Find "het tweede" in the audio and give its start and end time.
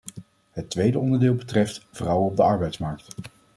0.51-0.99